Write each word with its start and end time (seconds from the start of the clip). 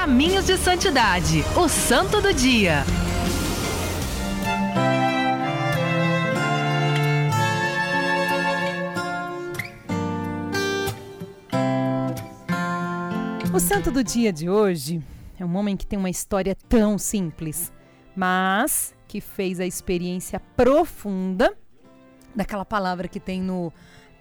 Caminhos 0.00 0.46
de 0.46 0.56
Santidade, 0.56 1.44
o 1.54 1.68
Santo 1.68 2.22
do 2.22 2.32
Dia. 2.32 2.84
O 13.52 13.60
santo 13.60 13.90
do 13.90 14.02
dia 14.02 14.32
de 14.32 14.48
hoje 14.48 15.02
é 15.38 15.44
um 15.44 15.54
homem 15.54 15.76
que 15.76 15.86
tem 15.86 15.98
uma 15.98 16.08
história 16.08 16.56
tão 16.66 16.96
simples, 16.96 17.70
mas 18.16 18.94
que 19.06 19.20
fez 19.20 19.60
a 19.60 19.66
experiência 19.66 20.40
profunda 20.56 21.54
daquela 22.34 22.64
palavra 22.64 23.06
que 23.06 23.20
tem 23.20 23.42
no 23.42 23.70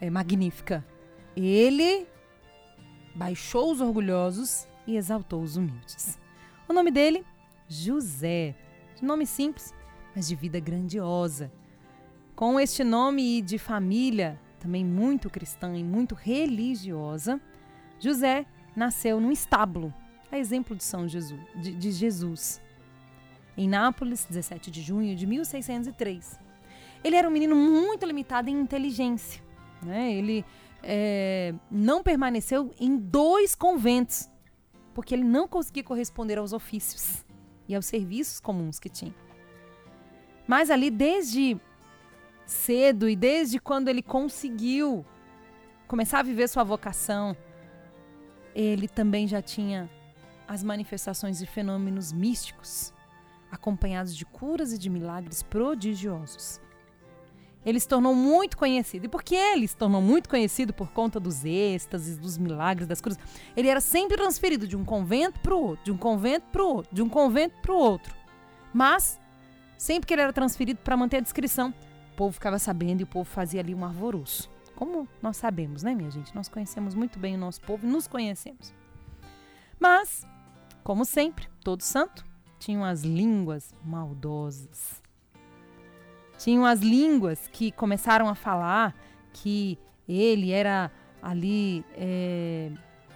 é, 0.01 0.09
Magnífica. 0.09 0.85
Ele 1.37 2.05
baixou 3.15 3.71
os 3.71 3.79
orgulhosos 3.79 4.67
e 4.85 4.95
exaltou 4.95 5.41
os 5.41 5.57
humildes. 5.57 6.19
O 6.67 6.73
nome 6.73 6.91
dele, 6.91 7.25
José. 7.67 8.55
Nome 9.01 9.25
simples, 9.25 9.73
mas 10.15 10.27
de 10.27 10.35
vida 10.35 10.59
grandiosa. 10.59 11.51
Com 12.35 12.59
este 12.59 12.83
nome 12.83 13.41
de 13.41 13.57
família 13.57 14.39
também 14.59 14.83
muito 14.83 15.29
cristã 15.29 15.75
e 15.75 15.83
muito 15.83 16.13
religiosa, 16.13 17.39
José 17.99 18.45
nasceu 18.75 19.19
num 19.19 19.31
estábulo, 19.31 19.93
a 20.31 20.37
exemplo 20.37 20.75
de 20.75 20.83
São 20.83 21.07
Jesus, 21.07 21.39
de, 21.55 21.73
de 21.73 21.91
Jesus, 21.91 22.61
em 23.57 23.67
Nápoles, 23.67 24.25
17 24.25 24.69
de 24.69 24.81
junho 24.81 25.15
de 25.15 25.25
1603. 25.25 26.39
Ele 27.03 27.15
era 27.15 27.27
um 27.27 27.31
menino 27.31 27.55
muito 27.55 28.05
limitado 28.05 28.49
em 28.49 28.59
inteligência. 28.59 29.41
Né? 29.81 30.13
Ele 30.13 30.45
é, 30.83 31.53
não 31.69 32.03
permaneceu 32.03 32.73
em 32.79 32.97
dois 32.97 33.55
conventos, 33.55 34.29
porque 34.99 35.15
ele 35.15 35.23
não 35.23 35.47
conseguia 35.47 35.81
corresponder 35.81 36.37
aos 36.37 36.51
ofícios 36.51 37.25
e 37.69 37.73
aos 37.73 37.85
serviços 37.85 38.41
comuns 38.41 38.79
que 38.79 38.89
tinha. 38.89 39.15
Mas 40.45 40.69
ali, 40.69 40.91
desde 40.91 41.57
cedo 42.45 43.07
e 43.07 43.15
desde 43.15 43.59
quando 43.59 43.87
ele 43.87 44.01
conseguiu 44.01 45.05
começar 45.87 46.19
a 46.19 46.23
viver 46.23 46.49
sua 46.49 46.65
vocação, 46.65 47.33
ele 48.53 48.89
também 48.89 49.25
já 49.25 49.41
tinha 49.41 49.89
as 50.45 50.65
manifestações 50.65 51.39
de 51.39 51.45
fenômenos 51.45 52.11
místicos, 52.11 52.93
acompanhados 53.49 54.13
de 54.13 54.25
curas 54.25 54.73
e 54.73 54.77
de 54.77 54.89
milagres 54.89 55.41
prodigiosos. 55.41 56.59
Ele 57.65 57.79
se 57.79 57.87
tornou 57.87 58.15
muito 58.15 58.57
conhecido. 58.57 59.05
E 59.05 59.09
por 59.09 59.21
que 59.21 59.35
ele 59.35 59.67
se 59.67 59.75
tornou 59.75 60.01
muito 60.01 60.29
conhecido 60.29 60.73
por 60.73 60.91
conta 60.91 61.19
dos 61.19 61.43
êxtases, 61.43 62.17
dos 62.17 62.37
milagres, 62.37 62.87
das 62.87 63.01
curas? 63.01 63.17
Ele 63.55 63.67
era 63.67 63.81
sempre 63.81 64.17
transferido 64.17 64.67
de 64.67 64.77
um 64.77 64.85
convento 64.85 65.39
para 65.41 65.53
o 65.53 65.61
outro, 65.61 65.85
de 65.85 65.91
um 65.91 65.97
convento 65.97 66.47
para 66.51 66.63
o 66.63 66.67
outro, 66.67 66.95
de 66.95 67.01
um 67.01 67.09
convento 67.09 67.55
para 67.61 67.73
o 67.73 67.77
outro. 67.77 68.15
Mas, 68.73 69.19
sempre 69.77 70.07
que 70.07 70.13
ele 70.13 70.21
era 70.21 70.33
transferido 70.33 70.79
para 70.79 70.95
manter 70.95 71.17
a 71.17 71.21
descrição, 71.21 71.73
o 72.13 72.15
povo 72.15 72.31
ficava 72.33 72.57
sabendo 72.57 73.01
e 73.01 73.03
o 73.03 73.07
povo 73.07 73.29
fazia 73.29 73.59
ali 73.59 73.75
um 73.75 73.83
arvoroço. 73.83 74.49
Como 74.75 75.07
nós 75.21 75.35
sabemos, 75.35 75.83
né, 75.83 75.93
minha 75.93 76.09
gente? 76.09 76.33
Nós 76.33 76.47
conhecemos 76.47 76.95
muito 76.95 77.19
bem 77.19 77.35
o 77.35 77.37
nosso 77.37 77.59
povo 77.61 77.85
nos 77.85 78.07
conhecemos. 78.07 78.73
Mas, 79.77 80.25
como 80.83 81.03
sempre, 81.03 81.47
todo 81.61 81.81
santo 81.81 82.23
tinha 82.59 82.87
as 82.87 83.01
línguas 83.01 83.73
maldosas. 83.83 85.01
Tinham 86.39 86.65
as 86.65 86.79
línguas 86.79 87.49
que 87.51 87.69
começaram 87.69 88.29
a 88.29 88.33
falar 88.33 88.95
que 89.33 89.77
ele 90.07 90.51
era 90.51 90.89
ali 91.21 91.85
é, 91.95 92.71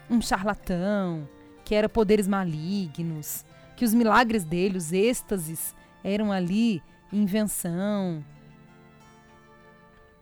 um 0.09 0.21
charlatão, 0.21 1.27
que 1.63 1.73
era 1.73 1.87
poderes 1.87 2.27
malignos, 2.27 3.45
que 3.77 3.85
os 3.85 3.93
milagres 3.93 4.43
dele, 4.43 4.77
os 4.77 4.91
êxtases, 4.91 5.73
eram 6.03 6.33
ali 6.33 6.83
invenção, 7.13 8.23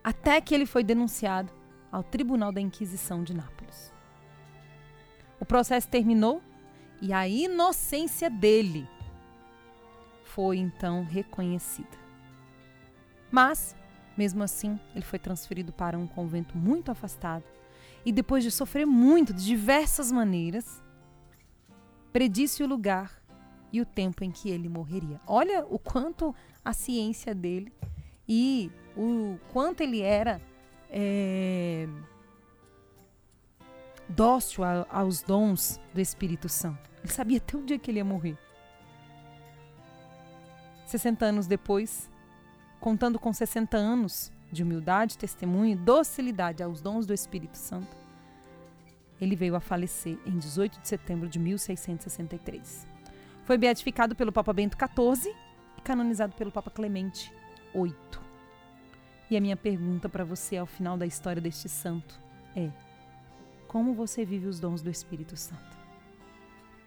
até 0.04 0.40
que 0.40 0.54
ele 0.54 0.64
foi 0.64 0.84
denunciado 0.84 1.52
ao 1.90 2.04
Tribunal 2.04 2.52
da 2.52 2.60
Inquisição 2.60 3.24
de 3.24 3.34
Nápoles. 3.34 3.92
O 5.40 5.44
processo 5.44 5.88
terminou 5.88 6.40
e 7.00 7.12
a 7.12 7.26
inocência 7.26 8.30
dele 8.30 8.88
foi 10.22 10.58
então 10.58 11.04
reconhecida. 11.04 12.01
Mas, 13.32 13.74
mesmo 14.16 14.42
assim, 14.42 14.78
ele 14.94 15.04
foi 15.04 15.18
transferido 15.18 15.72
para 15.72 15.98
um 15.98 16.06
convento 16.06 16.56
muito 16.56 16.90
afastado 16.90 17.44
e, 18.04 18.12
depois 18.12 18.44
de 18.44 18.50
sofrer 18.50 18.86
muito 18.86 19.32
de 19.32 19.42
diversas 19.44 20.12
maneiras, 20.12 20.82
predisse 22.12 22.62
o 22.62 22.66
lugar 22.66 23.22
e 23.72 23.80
o 23.80 23.86
tempo 23.86 24.22
em 24.22 24.30
que 24.30 24.50
ele 24.50 24.68
morreria. 24.68 25.18
Olha 25.26 25.64
o 25.64 25.78
quanto 25.78 26.34
a 26.62 26.74
ciência 26.74 27.34
dele 27.34 27.72
e 28.28 28.70
o 28.94 29.38
quanto 29.50 29.80
ele 29.80 30.02
era 30.02 30.38
é, 30.90 31.88
dócil 34.06 34.62
a, 34.62 34.86
aos 34.90 35.22
dons 35.22 35.80
do 35.94 36.00
Espírito 36.02 36.50
Santo. 36.50 36.90
Ele 37.02 37.10
sabia 37.10 37.38
até 37.38 37.56
o 37.56 37.62
dia 37.62 37.78
que 37.78 37.90
ele 37.90 37.98
ia 37.98 38.04
morrer. 38.04 38.36
60 40.84 41.24
anos 41.24 41.46
depois, 41.46 42.10
contando 42.82 43.16
com 43.16 43.32
60 43.32 43.76
anos 43.76 44.32
de 44.50 44.64
humildade, 44.64 45.16
testemunho 45.16 45.72
e 45.72 45.76
docilidade 45.76 46.64
aos 46.64 46.80
dons 46.80 47.06
do 47.06 47.14
Espírito 47.14 47.56
Santo, 47.56 47.96
ele 49.20 49.36
veio 49.36 49.54
a 49.54 49.60
falecer 49.60 50.18
em 50.26 50.36
18 50.36 50.80
de 50.80 50.88
setembro 50.88 51.28
de 51.28 51.38
1663. 51.38 52.84
Foi 53.44 53.56
beatificado 53.56 54.16
pelo 54.16 54.32
Papa 54.32 54.52
Bento 54.52 54.76
XIV 54.76 55.32
e 55.78 55.80
canonizado 55.80 56.34
pelo 56.34 56.50
Papa 56.50 56.72
Clemente 56.72 57.32
VIII. 57.72 57.94
E 59.30 59.36
a 59.36 59.40
minha 59.40 59.56
pergunta 59.56 60.08
para 60.08 60.24
você 60.24 60.56
ao 60.56 60.66
final 60.66 60.98
da 60.98 61.06
história 61.06 61.40
deste 61.40 61.68
santo 61.68 62.20
é: 62.56 62.68
como 63.68 63.94
você 63.94 64.24
vive 64.24 64.48
os 64.48 64.58
dons 64.58 64.82
do 64.82 64.90
Espírito 64.90 65.36
Santo? 65.36 65.78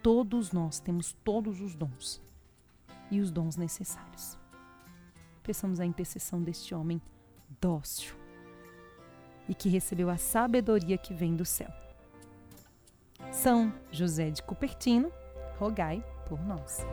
Todos 0.02 0.52
nós 0.52 0.78
temos 0.78 1.14
todos 1.24 1.62
os 1.62 1.74
dons 1.74 2.20
e 3.10 3.18
os 3.18 3.30
dons 3.30 3.56
necessários. 3.56 4.36
Peçamos 5.46 5.78
a 5.78 5.86
intercessão 5.86 6.42
deste 6.42 6.74
homem 6.74 7.00
dócil 7.60 8.16
e 9.48 9.54
que 9.54 9.68
recebeu 9.68 10.10
a 10.10 10.16
sabedoria 10.16 10.98
que 10.98 11.14
vem 11.14 11.36
do 11.36 11.44
céu. 11.44 11.70
São 13.30 13.72
José 13.92 14.28
de 14.30 14.42
Cupertino, 14.42 15.08
rogai 15.56 16.04
por 16.28 16.44
nós. 16.44 16.84